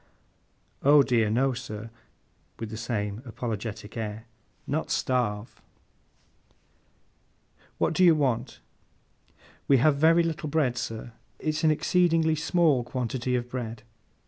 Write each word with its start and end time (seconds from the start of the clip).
'Oh 0.81 1.03
dear 1.03 1.29
no, 1.29 1.53
sir,' 1.53 1.91
with 2.57 2.71
the 2.71 2.75
same 2.75 3.21
apologetic 3.23 3.95
air. 3.95 4.25
'Not 4.65 4.89
starve.' 4.89 5.61
'What 7.77 7.93
do 7.93 8.03
you 8.03 8.15
want?' 8.15 8.61
'We 9.67 9.77
have 9.77 9.97
very 9.97 10.23
little 10.23 10.49
bread, 10.49 10.75
sir. 10.75 11.13
It's 11.37 11.63
an 11.63 11.69
exceedingly 11.69 12.33
small 12.33 12.83
quantity 12.83 13.35
of 13.35 13.47
bread. 13.47 13.83